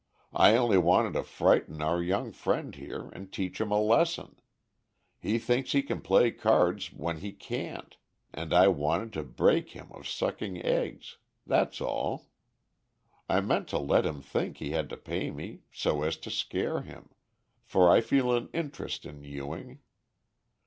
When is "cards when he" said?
6.31-7.31